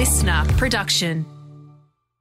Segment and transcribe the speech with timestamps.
[0.00, 1.26] listener production.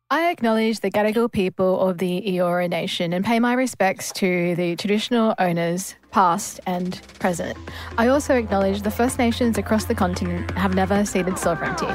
[0.10, 4.76] I acknowledge the Gadigal people of the Eora Nation and pay my respects to the
[4.76, 7.58] traditional owners, past and present.
[7.98, 11.88] I also acknowledge the First Nations across the continent have never ceded sovereignty.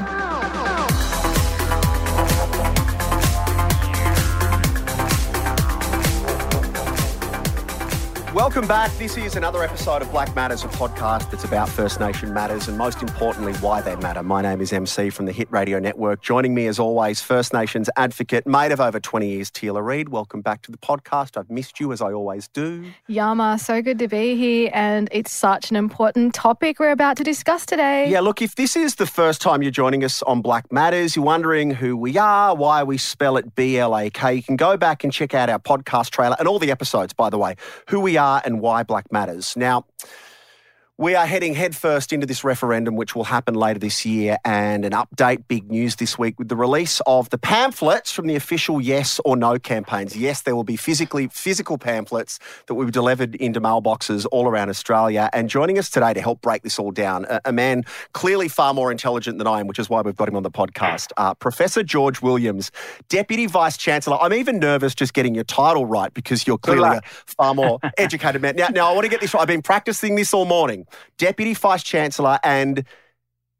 [8.35, 8.91] Welcome back.
[8.97, 12.77] This is another episode of Blak Matters, a podcast that's about First Nation matters and
[12.77, 14.21] most importantly, why they matter.
[14.23, 16.21] My name is MC from the Hit Radio Network.
[16.21, 20.09] Joining me as always, First Nations advocate, mate of over 20 years, Teela Reid.
[20.09, 21.37] Welcome back to the podcast.
[21.37, 22.91] I've missed you as I always do.
[23.07, 27.23] Yama, so good to be here and it's such an important topic we're about to
[27.23, 28.09] discuss today.
[28.09, 31.23] Yeah, look, if this is the first time you're joining us on Blak Matters, you're
[31.23, 34.75] wondering who we are, why we spell it B L A K, you can go
[34.75, 37.55] back and check out our podcast trailer and all the episodes, by the way,
[37.87, 39.55] who we are and why black matters.
[39.55, 39.85] Now,
[40.97, 44.93] we are heading headfirst into this referendum, which will happen later this year, and an
[44.93, 49.19] update, big news this week with the release of the pamphlets from the official yes
[49.25, 50.15] or no campaigns.
[50.15, 54.69] Yes, there will be physically physical pamphlets that will be delivered into mailboxes all around
[54.69, 55.29] Australia.
[55.33, 58.73] And joining us today to help break this all down, a, a man clearly far
[58.73, 61.33] more intelligent than I am, which is why we've got him on the podcast, uh,
[61.33, 62.71] Professor George Williams,
[63.09, 64.17] Deputy Vice Chancellor.
[64.21, 68.41] I'm even nervous just getting your title right because you're clearly a far more educated
[68.41, 68.55] man.
[68.55, 69.41] Now, now I want to get this right.
[69.41, 70.84] I've been practicing this all morning.
[71.17, 72.83] Deputy Vice Chancellor and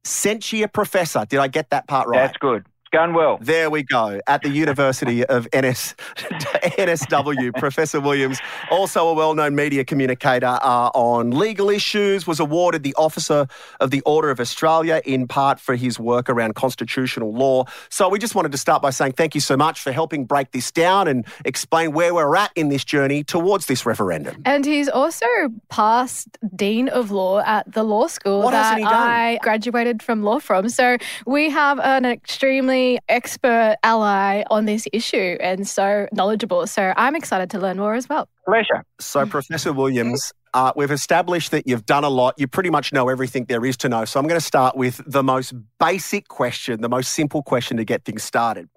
[0.04, 1.26] Scientia Professor.
[1.26, 2.20] Did I get that part right?
[2.20, 2.66] That's good.
[2.96, 3.38] It's going well.
[3.42, 4.22] There we go.
[4.26, 8.40] At the University of NS, NSW, Professor Williams,
[8.72, 13.48] also a well-known media communicator uh, on legal issues, was awarded the Officer
[13.82, 17.66] of the Order of Australia in part for his work around constitutional law.
[17.90, 20.52] So we just wanted to start by saying thank you so much for helping break
[20.52, 24.42] this down and explain where we're at in this journey towards this referendum.
[24.46, 25.26] And he's also
[25.68, 29.10] past Dean of Law at the law school What that hasn't he done?
[29.10, 30.70] I graduated from law from.
[30.70, 36.68] So we have an extremely expert ally on this issue and so knowledgeable.
[36.68, 38.28] So I'm excited to learn more as well.
[38.46, 38.84] Pleasure.
[39.00, 42.36] So, Professor Williams, uh, we've established that you've done a lot.
[42.38, 44.06] You pretty much know everything there is to know.
[44.06, 47.86] So, I'm going to start with the most basic question, the most simple question to
[47.86, 48.70] get things started.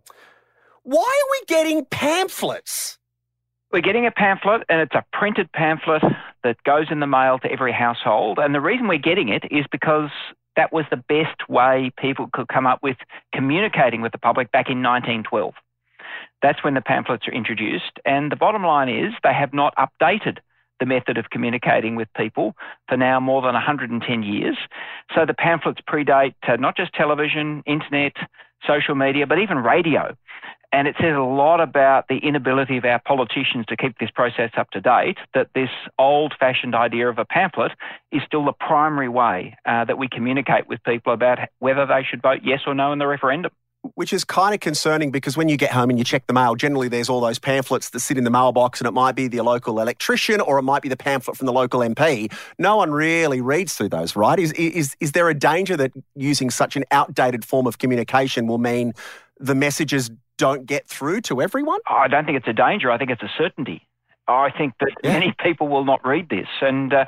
[0.84, 2.98] Why are we getting pamphlets?
[3.70, 6.02] We're getting a pamphlet, and it's a printed pamphlet
[6.42, 8.38] that goes in the mail to every household.
[8.38, 10.08] And the reason we're getting it is because
[10.58, 12.96] that was the best way people could come up with
[13.32, 15.54] communicating with the public back in 1912.
[16.42, 18.00] That's when the pamphlets are introduced.
[18.04, 20.38] And the bottom line is they have not updated
[20.80, 22.56] the method of communicating with people
[22.88, 24.56] for now more than 110 years.
[25.14, 28.14] So the pamphlets predate uh, not just television, internet,
[28.66, 30.16] social media, but even radio.
[30.70, 34.50] And it says a lot about the inability of our politicians to keep this process
[34.56, 37.72] up to date, that this old fashioned idea of a pamphlet
[38.12, 42.20] is still the primary way uh, that we communicate with people about whether they should
[42.20, 43.50] vote yes or no in the referendum.
[43.94, 46.54] Which is kind of concerning because when you get home and you check the mail,
[46.54, 49.40] generally there's all those pamphlets that sit in the mailbox, and it might be the
[49.40, 52.30] local electrician or it might be the pamphlet from the local MP.
[52.58, 54.38] No one really reads through those, right?
[54.38, 58.58] Is, is, is there a danger that using such an outdated form of communication will
[58.58, 58.92] mean
[59.38, 61.81] the messages don't get through to everyone?
[61.87, 62.91] I don't think it's a danger.
[62.91, 63.87] I think it's a certainty.
[64.26, 65.12] I think that Yeah.
[65.19, 66.49] many people will not read this.
[66.62, 67.04] And uh,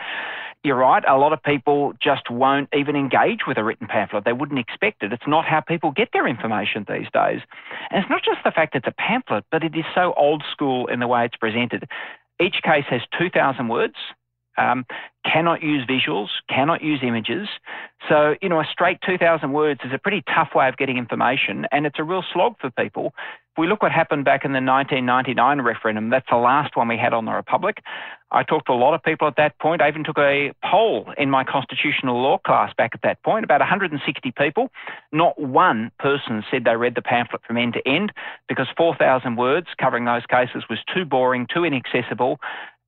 [0.65, 4.25] you're right, a lot of people just won't even engage with a written pamphlet.
[4.25, 5.13] They wouldn't expect it.
[5.13, 7.41] It's not how people get their information these days.
[7.91, 10.87] And it's not just the fact it's a pamphlet, but it is so old school
[10.89, 11.89] in the way it's presented.
[12.43, 13.95] Each case has 2,000 words.
[14.61, 14.85] Um,
[15.25, 17.49] cannot use visuals, cannot use images.
[18.09, 21.67] So, you know, a straight 2,000 words is a pretty tough way of getting information,
[21.73, 23.15] and it's a real slog for people.
[23.53, 26.97] If we look what happened back in the 1999 referendum, that's the last one we
[26.97, 27.83] had on the Republic.
[28.33, 29.83] I talked to a lot of people at that point.
[29.83, 33.61] I even took a poll in my constitutional law class back at that point, about
[33.61, 34.71] 160 people.
[35.11, 38.13] Not one person said they read the pamphlet from end to end
[38.49, 42.39] because 4,000 words covering those cases was too boring, too inaccessible,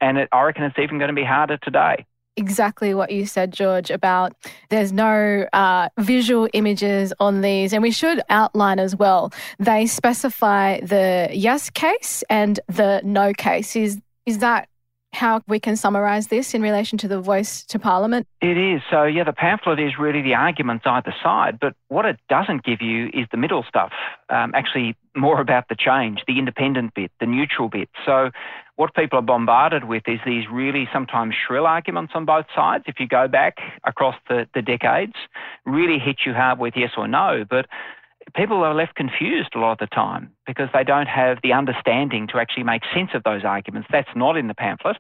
[0.03, 2.05] and it, I reckon it's even going to be harder today.
[2.37, 4.35] exactly what you said, George, about
[4.71, 7.73] there's no uh, visual images on these.
[7.73, 13.77] And we should outline as well, they specify the yes case and the no case.
[13.77, 14.69] Is, is that
[15.13, 18.27] how we can summarise this in relation to the voice to Parliament?
[18.41, 18.81] It is.
[18.91, 22.81] So, yeah, the pamphlet is really the arguments either side, but what it doesn't give
[22.81, 23.93] you is the middle stuff,
[24.31, 27.91] um, actually, more about the change, the independent bit, the neutral bit.
[28.07, 28.31] So,
[28.77, 32.85] what people are bombarded with is these really sometimes shrill arguments on both sides.
[32.87, 35.13] If you go back across the, the decades,
[35.67, 37.45] really hit you hard with yes or no.
[37.49, 37.67] But
[38.35, 42.27] people are left confused a lot of the time because they don't have the understanding
[42.29, 43.89] to actually make sense of those arguments.
[43.91, 44.97] That's not in the pamphlet.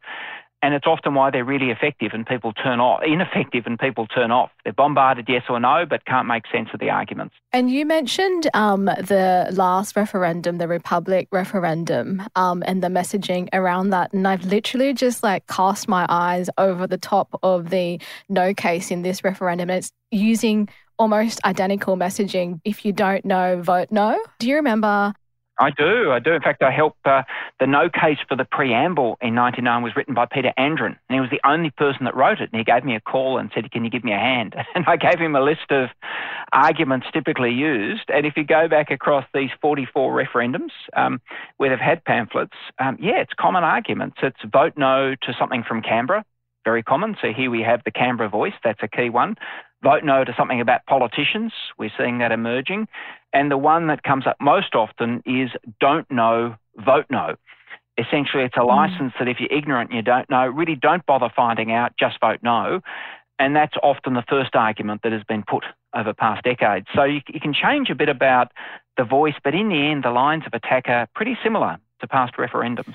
[0.63, 4.31] And it's often why they're really effective and people turn off, ineffective and people turn
[4.31, 4.51] off.
[4.63, 7.35] They're bombarded yes or no, but can't make sense of the arguments.
[7.53, 13.91] And you mentioned um, the last referendum, the Republic referendum, um, and the messaging around
[13.91, 14.13] that.
[14.13, 18.93] And I've literally just like cast my eyes over the top of the no case
[18.93, 19.69] in this referendum.
[19.69, 20.69] And it's using
[20.99, 22.61] almost identical messaging.
[22.65, 24.23] If you don't know, vote no.
[24.39, 25.13] Do you remember
[25.59, 26.33] I do, I do.
[26.33, 27.23] In fact, I helped uh,
[27.61, 31.21] the no case for the preamble in 99 was written by Peter Andren, and he
[31.21, 32.51] was the only person that wrote it.
[32.53, 34.57] And he gave me a call and said, Can you give me a hand?
[34.75, 35.91] And I gave him a list of
[36.53, 38.05] arguments typically used.
[38.09, 41.21] And if you go back across these 44 referendums um,
[41.59, 44.17] where they've had pamphlets, um, yeah, it's common arguments.
[44.23, 46.25] It's vote no to something from Canberra,
[46.65, 47.17] very common.
[47.21, 49.37] So here we have the Canberra voice, that's a key one.
[49.83, 52.87] Vote no to something about politicians, we're seeing that emerging.
[53.33, 55.51] And the one that comes up most often is
[55.81, 57.35] don't know, vote no.
[57.99, 58.69] Essentially, it's a mm.
[58.69, 62.21] license that if you're ignorant and you don't know, really don't bother finding out, just
[62.21, 62.81] vote no.
[63.39, 65.65] And that's often the first argument that has been put
[65.95, 66.87] over past decades.
[66.95, 68.53] So you, you can change a bit about
[68.97, 72.35] the voice, but in the end, the lines of attack are pretty similar to past
[72.37, 72.95] referendums.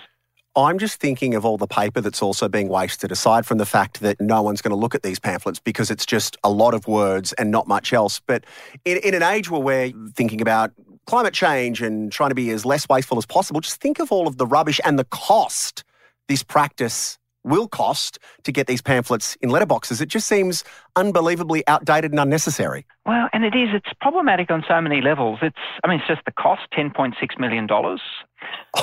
[0.58, 4.00] I'm just thinking of all the paper that's also being wasted, aside from the fact
[4.02, 6.88] that no one's going to look at these pamphlets because it's just a lot of
[6.88, 8.20] words and not much else.
[8.26, 8.44] But
[8.84, 10.72] in, in an age where we're thinking about
[11.06, 14.28] climate change and trying to be as less wasteful as possible, just think of all
[14.28, 15.84] of the rubbish and the cost
[16.28, 17.18] this practice
[17.48, 20.02] will cost to get these pamphlets in letterboxes.
[20.02, 20.64] It just seems
[20.96, 22.86] unbelievably outdated and unnecessary.
[23.06, 23.70] Well, and it is.
[23.74, 25.40] It's problematic on so many levels.
[25.42, 27.68] It's, I mean, it's just the cost, $10.6 million.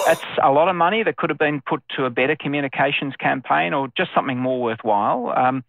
[0.07, 3.75] That's a lot of money that could have been put to a better communications campaign
[3.75, 5.33] or just something more worthwhile.
[5.37, 5.65] Um,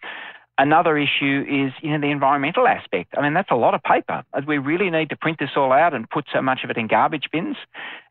[0.57, 3.13] Another issue is, you know, the environmental aspect.
[3.17, 4.23] I mean, that's a lot of paper.
[4.47, 6.87] We really need to print this all out and put so much of it in
[6.87, 7.57] garbage bins.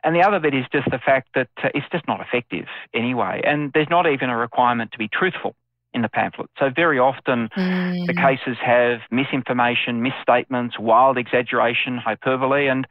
[0.03, 3.41] And the other bit is just the fact that uh, it's just not effective anyway.
[3.45, 5.55] And there's not even a requirement to be truthful
[5.95, 6.51] in the pamphlet.
[6.59, 8.07] So very often mm.
[8.07, 12.67] the cases have misinformation, misstatements, wild exaggeration, hyperbole.
[12.67, 12.87] And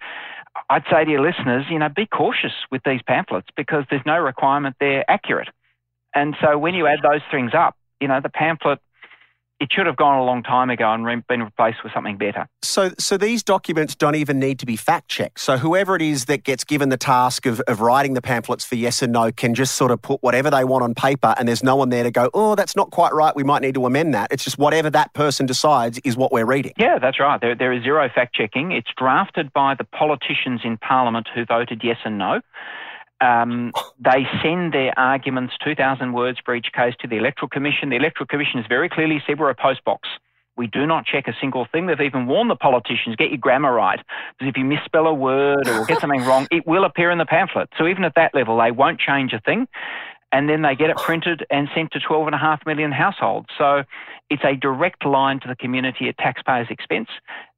[0.69, 4.17] I'd say to your listeners, you know, be cautious with these pamphlets because there's no
[4.17, 5.49] requirement they're accurate.
[6.15, 8.79] And so when you add those things up, you know, the pamphlet
[9.59, 12.47] it should have gone a long time ago and re- been replaced with something better.
[12.61, 15.39] So, so these documents don't even need to be fact checked.
[15.39, 18.75] So, whoever it is that gets given the task of, of writing the pamphlets for
[18.75, 21.63] yes and no can just sort of put whatever they want on paper, and there's
[21.63, 23.35] no one there to go, oh, that's not quite right.
[23.35, 24.31] We might need to amend that.
[24.31, 26.73] It's just whatever that person decides is what we're reading.
[26.77, 27.39] Yeah, that's right.
[27.39, 28.71] There, there is zero fact checking.
[28.71, 32.41] It's drafted by the politicians in Parliament who voted yes and no.
[33.23, 33.71] Um,
[34.03, 37.89] they send their arguments, 2,000 words for each case, to the Electoral Commission.
[37.89, 39.99] The Electoral Commission has very clearly said we're a postbox.
[40.57, 41.87] We do not check a single thing.
[41.87, 43.99] They've even warned the politicians, get your grammar right.
[44.37, 47.25] Because if you misspell a word or get something wrong, it will appear in the
[47.25, 47.69] pamphlet.
[47.77, 49.67] So even at that level, they won't change a thing.
[50.31, 53.47] And then they get it printed and sent to 12.5 million households.
[53.57, 53.83] So
[54.29, 57.09] it's a direct line to the community at taxpayers' expense.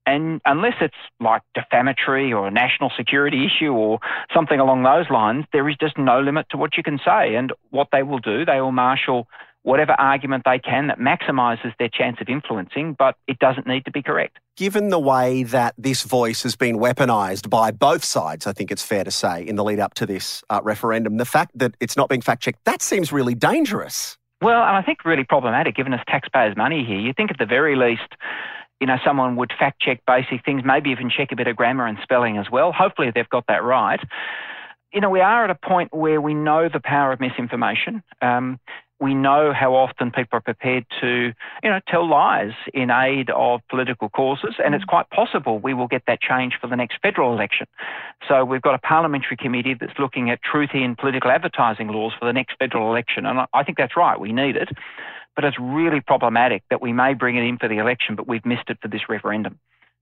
[0.05, 3.99] And unless it's like defamatory or a national security issue or
[4.33, 7.35] something along those lines, there is just no limit to what you can say.
[7.35, 9.27] And what they will do, they will marshal
[9.65, 13.91] whatever argument they can that maximises their chance of influencing, but it doesn't need to
[13.91, 14.37] be correct.
[14.55, 18.83] Given the way that this voice has been weaponised by both sides, I think it's
[18.83, 21.97] fair to say, in the lead up to this uh, referendum, the fact that it's
[21.97, 24.17] not being fact checked, that seems really dangerous.
[24.39, 26.99] Well, and I think really problematic given it's taxpayers' money here.
[26.99, 28.13] You think at the very least,
[28.79, 31.87] you know, someone would fact check basic things, maybe even check a bit of grammar
[31.87, 32.71] and spelling as well.
[32.71, 33.99] Hopefully they've got that right.
[34.93, 38.03] You know, we are at a point where we know the power of misinformation.
[38.21, 38.59] Um,
[38.99, 41.33] we know how often people are prepared to,
[41.63, 44.87] you know, tell lies in aid of political causes, and it's mm.
[44.87, 47.67] quite possible we will get that change for the next federal election.
[48.27, 52.25] So we've got a parliamentary committee that's looking at truth in political advertising laws for
[52.25, 54.17] the next federal election, and I think that's right.
[54.17, 54.69] We need it
[55.35, 58.45] but it's really problematic that we may bring it in for the election, but we've
[58.45, 59.59] missed it for this referendum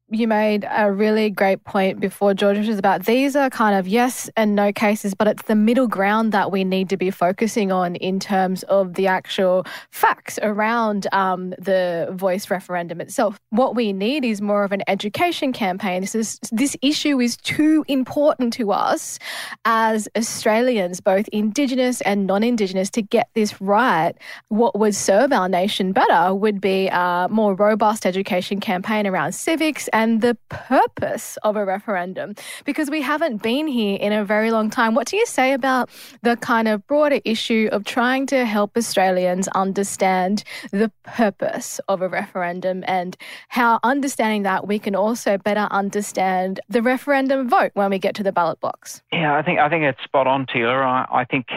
[0.10, 3.88] you made a really great point before, George, which is about these are kind of
[3.88, 7.72] yes and no cases, but it's the middle ground that we need to be focusing
[7.72, 13.39] on in terms of the actual facts around um, the voice referendum itself.
[13.50, 16.01] What we need is more of an education campaign.
[16.01, 19.19] This is this issue is too important to us
[19.65, 24.13] as Australians, both Indigenous and non-Indigenous, to get this right.
[24.50, 29.89] What would serve our nation better would be a more robust education campaign around civics
[29.93, 32.35] and the purpose of a referendum
[32.65, 34.95] because we haven't been here in a very long time.
[34.95, 35.89] What do you say about
[36.23, 42.09] the kind of broader issue of trying to help Australians understand the purpose of a
[42.09, 43.15] referendum and
[43.47, 48.23] how understanding that we can also better understand the referendum vote when we get to
[48.23, 49.01] the ballot box?
[49.12, 50.83] Yeah, I think I think it's spot on, Taylor.
[50.83, 51.47] I, I think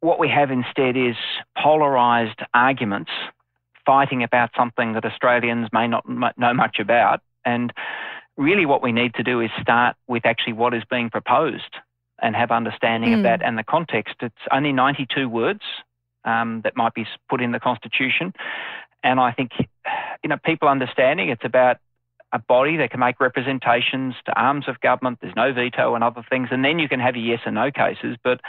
[0.00, 1.16] what we have instead is
[1.60, 3.10] polarised arguments
[3.84, 6.04] fighting about something that Australians may not
[6.36, 7.20] know much about.
[7.46, 7.72] And
[8.36, 11.76] really, what we need to do is start with actually what is being proposed
[12.20, 13.16] and have understanding mm.
[13.18, 14.16] of that and the context.
[14.20, 15.62] It's only 92 words
[16.24, 18.34] um, that might be put in the Constitution.
[19.02, 19.52] And I think,
[20.22, 21.78] you know, people understanding it's about
[22.32, 25.18] a body that can make representations to arms of government.
[25.22, 26.48] There's no veto and other things.
[26.50, 28.16] And then you can have your yes and no cases.
[28.22, 28.40] But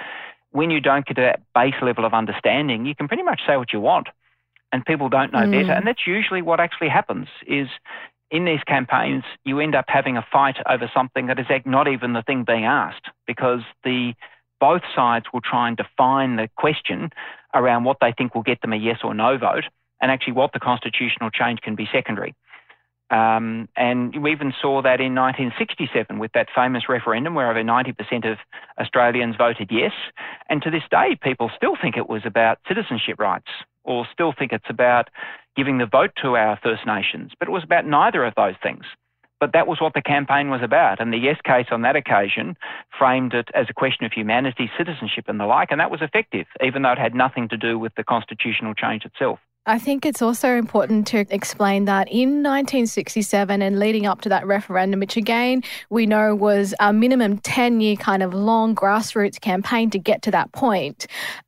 [0.51, 3.57] when you don't get to that base level of understanding, you can pretty much say
[3.57, 4.07] what you want
[4.71, 5.51] and people don't know mm.
[5.51, 5.73] better.
[5.73, 7.67] And that's usually what actually happens is
[8.29, 12.13] in these campaigns, you end up having a fight over something that is not even
[12.13, 14.13] the thing being asked because the
[14.59, 17.11] both sides will try and define the question
[17.53, 19.65] around what they think will get them a yes or no vote
[20.01, 22.35] and actually what the constitutional change can be secondary.
[23.09, 28.29] Um, and we even saw that in 1967 with that famous referendum where over 90%
[28.29, 28.37] of
[28.77, 29.93] Australians voted yes.
[30.49, 33.47] And to this day, people still think it was about citizenship rights
[33.85, 35.09] or still think it's about
[35.57, 37.31] giving the vote to our First Nations.
[37.39, 38.85] But it was about neither of those things.
[39.39, 41.01] But that was what the campaign was about.
[41.01, 42.55] And the yes case on that occasion
[42.97, 45.69] framed it as a question of humanity, citizenship, and the like.
[45.71, 49.03] And that was effective, even though it had nothing to do with the constitutional change
[49.03, 49.39] itself.
[49.69, 54.47] I think it's also important to explain that in 1967 and leading up to that
[54.47, 59.89] referendum, which again we know was a minimum 10 year kind of long grassroots campaign
[59.89, 61.05] to get to that point,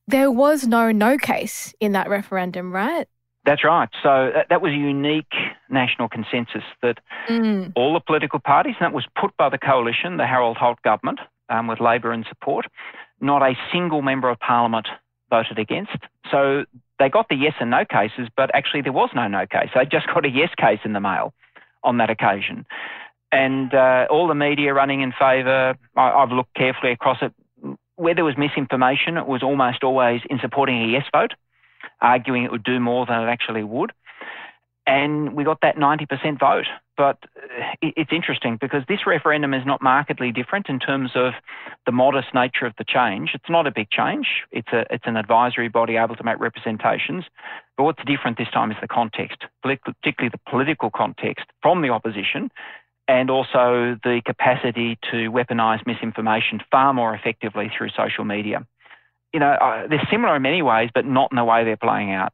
[0.09, 3.07] there was no no case in that referendum, right?
[3.46, 3.89] That's right.
[4.03, 5.34] So that, was a unique
[5.69, 7.72] national consensus that mm.
[7.75, 11.19] all the political parties, and that was put by the coalition, the Harold Holt government,
[11.50, 12.65] um, with Labor in support,
[13.22, 14.88] not a single member of parliament
[15.29, 15.98] voted against.
[16.31, 16.65] So
[17.00, 19.69] they got the yes and no cases, but actually there was no no case.
[19.74, 21.34] They just got a yes case in the mail
[21.84, 22.65] on that occasion.
[23.31, 27.34] And uh, all the media running in favour, I've looked carefully across it.
[27.96, 31.34] Where there was misinformation, it was almost always in supporting a yes vote,
[32.01, 33.91] arguing it would do more than it actually would.
[34.88, 36.65] And we got that 90% vote.
[36.98, 41.34] But uh, it's interesting because this referendum is not markedly different in terms of
[41.86, 43.32] the modest nature of the change.
[43.34, 44.27] It's not a big change.
[44.51, 47.24] It's a it's an advisory body able to make representations.
[47.77, 52.51] But what's different this time is the context, particularly the political context from the opposition,
[53.08, 58.68] and also the capacity to weaponise misinformation far more effectively through social media.
[59.33, 62.12] You know, uh, they're similar in many ways, but not in the way they're playing
[62.12, 62.33] out.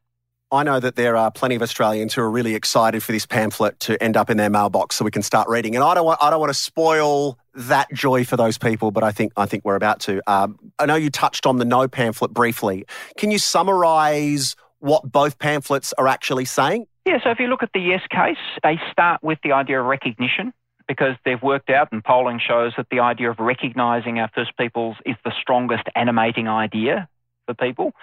[0.52, 3.80] I know that there are plenty of Australians who are really excited for this pamphlet
[3.82, 5.76] to end up in their mailbox so we can start reading.
[5.76, 9.04] And I don't want, I don't want to spoil that joy for those people, but
[9.04, 10.22] I think, I think we're about to.
[10.32, 12.86] Um, I know you touched on the no pamphlet briefly.
[13.18, 16.86] Can you summarise what both pamphlets are actually saying?
[17.06, 19.88] Yeah, so if you look at the yes case, they start with the idea of
[19.88, 20.54] recognition
[20.88, 24.98] because they've worked out and polling shows that the idea of recognising our First Peoples
[25.06, 27.08] is the strongest animating idea
[27.46, 27.94] for people.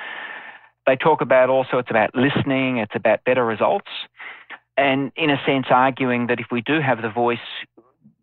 [0.87, 3.91] They talk about also it's about listening, it's about better results,
[4.77, 7.39] and in a sense arguing that if we do have the voice,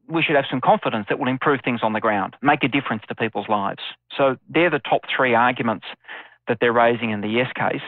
[0.09, 3.03] we should have some confidence that will improve things on the ground, make a difference
[3.07, 3.81] to people's lives.
[4.17, 5.85] So they're the top three arguments
[6.47, 7.83] that they're raising in the yes case.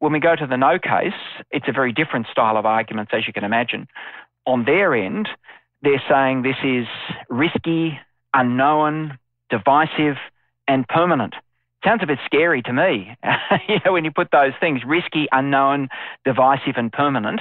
[0.00, 1.12] When we go to the no case,
[1.50, 3.86] it's a very different style of arguments, as you can imagine.
[4.46, 5.28] On their end,
[5.82, 6.86] they're saying this is
[7.28, 7.98] risky,
[8.34, 9.18] unknown,
[9.50, 10.16] divisive,
[10.66, 11.34] and permanent
[11.84, 13.16] sounds a bit scary to me.
[13.68, 15.88] you know, when you put those things risky, unknown,
[16.24, 17.40] divisive, and permanent.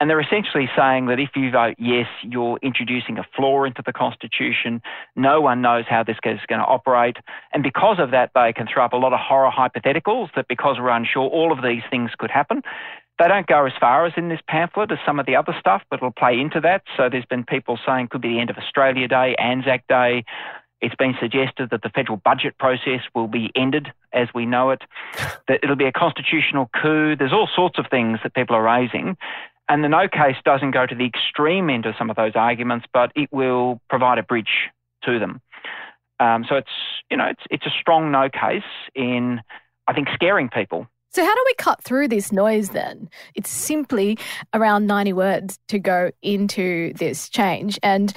[0.00, 3.92] And they're essentially saying that if you vote yes, you're introducing a flaw into the
[3.92, 4.82] Constitution.
[5.16, 7.16] No one knows how this is going to operate.
[7.52, 10.76] And because of that, they can throw up a lot of horror hypotheticals that because
[10.78, 12.62] we're unsure, all of these things could happen.
[13.18, 15.82] They don't go as far as in this pamphlet as some of the other stuff,
[15.88, 16.82] but it'll play into that.
[16.96, 20.24] So there's been people saying could be the end of Australia Day, Anzac Day,
[20.84, 24.82] it's been suggested that the federal budget process will be ended as we know it,
[25.48, 27.16] that it'll be a constitutional coup.
[27.16, 29.16] There's all sorts of things that people are raising.
[29.66, 32.86] And the no case doesn't go to the extreme end of some of those arguments,
[32.92, 34.68] but it will provide a bridge
[35.04, 35.40] to them.
[36.20, 36.68] Um, so it's,
[37.10, 38.62] you know, it's, it's a strong no case
[38.94, 39.40] in,
[39.88, 40.86] I think, scaring people.
[41.14, 43.08] So, how do we cut through this noise then?
[43.36, 44.18] It's simply
[44.52, 47.78] around 90 words to go into this change.
[47.84, 48.12] And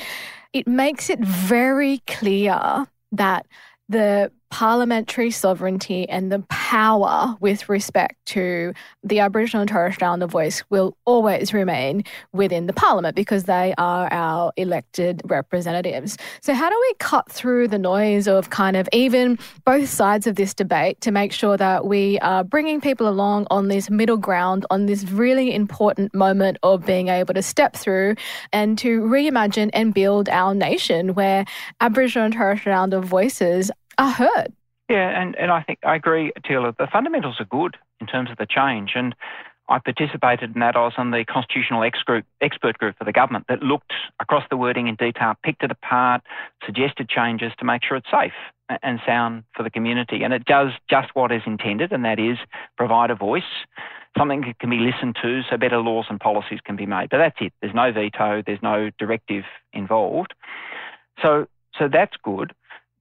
[0.52, 3.46] it makes it very clear that
[3.88, 8.74] the parliamentary sovereignty and the power with respect to
[9.04, 13.74] the Aboriginal and Torres Strait Islander voice will always remain within the parliament because they
[13.78, 16.18] are our elected representatives.
[16.42, 20.36] So, how do we cut through the noise of kind of even both sides of
[20.36, 24.66] this debate to make sure that we are bringing people along on this middle ground,
[24.70, 28.16] on this really important moment of being able to step through
[28.54, 31.46] and to reimagine and build our nation where
[31.82, 34.54] Aboriginal and Torres Strait Islander voices are heard.
[34.90, 36.76] Yeah, and, and I think I agree, Teela.
[36.78, 38.92] The fundamentals are good in terms of the change.
[38.96, 39.16] And
[39.70, 40.78] I participated in that.
[40.78, 44.44] I was on the constitutional ex group, expert group for the government that looked across
[44.50, 46.22] the wording in detail, picked it apart,
[46.66, 48.32] suggested changes to make sure it's safe
[48.82, 50.24] and sound for the community.
[50.24, 52.38] And it does just what is intended, and that is
[52.78, 53.44] provide a voice,
[54.18, 57.10] something that can be listened to so better laws and policies can be made.
[57.10, 57.54] But that's it.
[57.62, 60.34] There's no veto, there's no directive involved.
[61.22, 62.54] So, so that's good.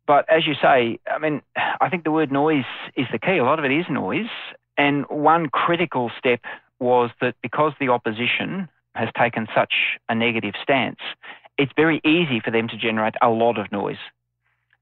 [0.07, 1.43] But as you say, I mean,
[1.81, 2.65] I think the word noise
[2.97, 3.39] is the key.
[3.39, 4.31] A lot of it is noise.
[4.79, 6.41] And one critical step
[6.79, 9.73] was that because the opposition has taken such
[10.09, 11.01] a negative stance,
[11.59, 13.97] it's very easy for them to generate a lot of noise.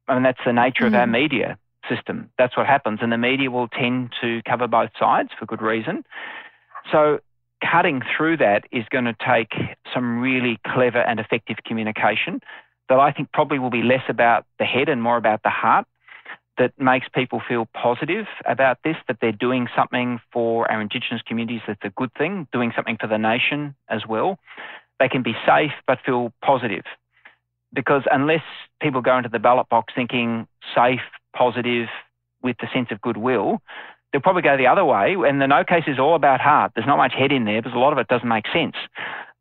[0.09, 0.89] I mean, that's the nature mm.
[0.89, 1.13] of our mm.
[1.13, 2.31] media system.
[2.39, 2.99] That's what happens.
[3.03, 6.05] And the media will tend to cover both sides for good reason.
[6.91, 7.21] So
[7.63, 9.53] cutting through that is going to take
[9.93, 12.41] some really clever and effective communication
[12.89, 15.87] that I think probably will be less about the head and more about the heart
[16.59, 21.63] that makes people feel positive about this, that they're doing something for our Indigenous communities
[21.67, 24.39] that's a good thing, doing something for the nation as well.
[25.01, 26.85] They can be safe but feel positive.
[27.73, 28.43] Because unless
[28.81, 31.01] people go into the ballot box thinking safe,
[31.35, 31.89] positive,
[32.41, 33.61] with the sense of goodwill,
[34.13, 35.17] they'll probably go the other way.
[35.27, 36.73] And the no case is all about heart.
[36.77, 38.77] There's not much head in there because a lot of it doesn't make sense.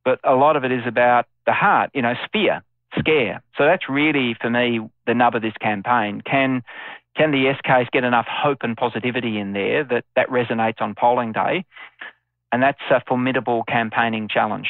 [0.04, 2.64] But a lot of it is about the heart, you know, fear,
[3.00, 3.42] scare.
[3.58, 6.22] So that's really, for me, the nub of this campaign.
[6.22, 6.64] Can
[7.16, 10.96] can the yes case get enough hope and positivity in there that that resonates on
[10.96, 11.66] polling day?
[12.52, 14.68] And that's a formidable campaigning challenge.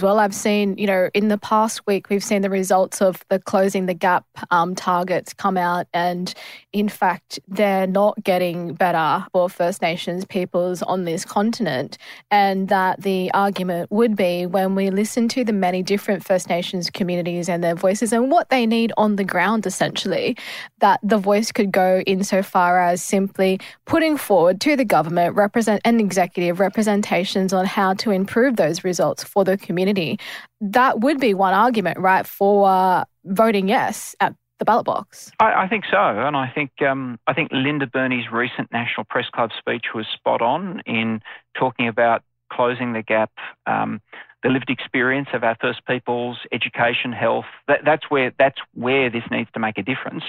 [0.00, 3.38] Well, I've seen, you know, in the past week, we've seen the results of the
[3.38, 5.86] closing the gap um, targets come out.
[5.92, 6.32] And
[6.72, 11.98] in fact, they're not getting better for First Nations peoples on this continent.
[12.30, 16.88] And that the argument would be when we listen to the many different First Nations
[16.88, 20.34] communities and their voices and what they need on the ground, essentially,
[20.78, 26.00] that the voice could go insofar as simply putting forward to the government represent an
[26.00, 30.18] executive representations on how to improve those results for the community community,
[30.60, 35.32] that would be one argument, right, for uh, voting yes at the ballot box.
[35.40, 39.28] I, I think so, and I think um, I think Linda Burney's recent National Press
[39.34, 41.20] Club speech was spot on in
[41.58, 43.32] talking about closing the gap.
[43.66, 44.00] Um,
[44.44, 47.46] the lived experience of our First Peoples, education, health.
[47.66, 50.24] That, that's where that's where this needs to make a difference.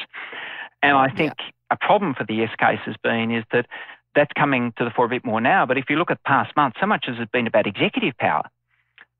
[0.81, 1.45] And I think yeah.
[1.71, 3.67] a problem for the yes case has been is that
[4.15, 5.65] that's coming to the fore a bit more now.
[5.65, 8.43] But if you look at past months, so much has been about executive power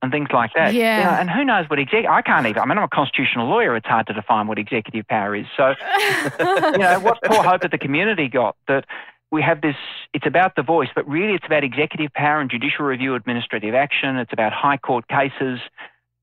[0.02, 0.74] and things like that.
[0.74, 1.04] Yeah.
[1.04, 2.12] Know, and who knows what executive?
[2.12, 2.62] I can't even.
[2.62, 3.76] I mean, I'm a constitutional lawyer.
[3.76, 5.46] It's hard to define what executive power is.
[5.58, 5.70] So,
[6.40, 8.86] you know, what poor hope that the community got that
[9.32, 9.76] we have this.
[10.14, 14.18] It's about the voice, but really, it's about executive power and judicial review, administrative action.
[14.18, 15.60] It's about high court cases.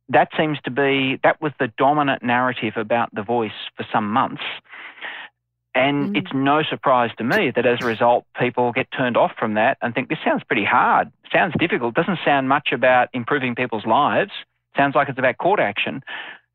[0.09, 4.43] That seems to be that was the dominant narrative about the voice for some months.
[5.75, 6.19] And mm.
[6.19, 9.79] it's no surprise to me that as a result, people get turned off from that
[9.81, 14.33] and think this sounds pretty hard, sounds difficult, doesn't sound much about improving people's lives,
[14.77, 16.03] sounds like it's about court action.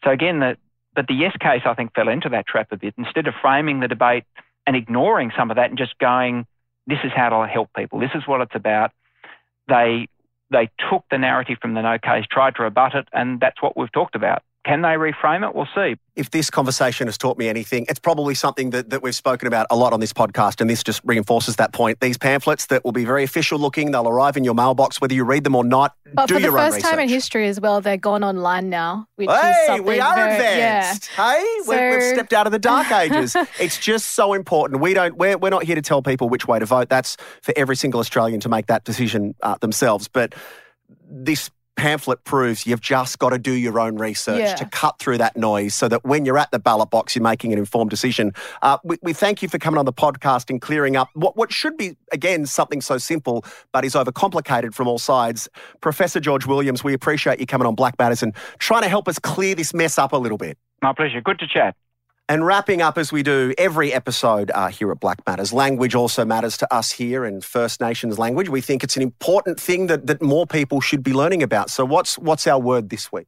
[0.04, 0.58] So again, the,
[0.96, 2.94] but the yes case, I think, fell into that trap a bit.
[2.98, 4.24] Instead of framing the debate
[4.68, 6.46] and ignoring some of that and just going,
[6.86, 8.92] this is how to help people, this is what it's about,
[9.68, 10.08] they
[10.50, 13.76] they took the narrative from the no case, tried to rebut it, and that's what
[13.76, 14.44] we've talked about.
[14.68, 15.56] Can they reframe it?
[15.56, 15.96] We'll see.
[16.18, 19.66] If this conversation has taught me anything, it's probably something that, that we've spoken about
[19.70, 22.02] a lot on this podcast, and this just reinforces that point.
[22.02, 25.24] These pamphlets that will be very official looking, they'll arrive in your mailbox whether you
[25.24, 25.96] read them or not.
[26.14, 29.08] But do for the first time in history as well, they're gone online now.
[29.16, 31.10] Which hey, is something we are very, advanced.
[31.18, 31.32] Yeah.
[31.32, 31.72] Hey, so...
[31.72, 33.38] we have stepped out of the dark ages.
[33.62, 34.82] it's just so important.
[34.82, 35.16] We don't.
[35.16, 36.90] We're, we're not here to tell people which way to vote.
[36.90, 40.10] That's for every single Australian to make that decision uh, themselves.
[40.10, 40.36] But
[41.10, 44.56] this pamphlet proves you've just got to do your own research yeah.
[44.56, 47.54] to cut through that noise so that when you're at the ballot box, you're making
[47.54, 48.34] an informed decision.
[48.62, 51.54] Uh, we, we, thank you for coming on the podcast and clearing up what, what
[51.54, 55.48] should be, again, something so simple, but is overcomplicated from all sides.
[55.80, 59.20] Professor George Williams, we appreciate you coming on Blak Matters and trying to help us
[59.20, 60.58] clear this mess up a little bit.
[60.82, 61.22] My pleasure.
[61.22, 61.76] Good to chat.
[62.30, 66.26] And wrapping up as we do every episode uh, here at Blak Matters, language also
[66.26, 68.50] matters to us here in First Nations language.
[68.50, 71.70] We think it's an important thing that, that more people should be learning about.
[71.70, 73.28] So, what's what's our word this week?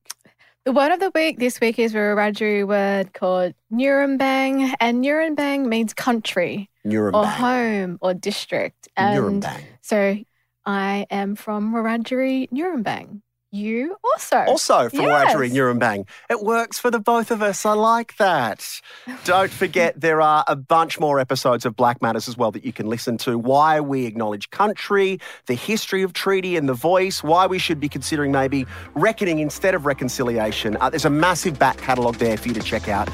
[0.66, 5.68] The word of the week this week is a Wiradjuri word called Nurrumbang, and Nurrumbang
[5.68, 7.14] means country Nurrumbang.
[7.14, 8.90] or home or district.
[8.98, 9.62] And Nurrumbang.
[9.82, 10.18] so
[10.66, 13.22] I am from Wiradjuri, Nurrumbang.
[13.52, 14.38] You also.
[14.38, 15.34] Also from yes.
[15.34, 16.08] Wiradjuri Nurrumbang.
[16.30, 17.66] It works for the both of us.
[17.66, 18.82] I like that.
[19.26, 22.72] Don't forget, there are a bunch more episodes of Blak Matters as well that you
[22.72, 23.40] can listen to.
[23.40, 27.90] Why we acknowledge country, the history of treaty and the voice, why we should be
[27.90, 30.78] considering maybe reckoning instead of reconciliation.
[30.80, 33.10] Uh, there's a massive back catalogue there for you to check out.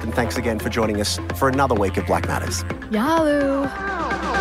[0.00, 2.64] and thanks again for joining us for another week of Blak Matters.
[2.90, 4.33] Yalu.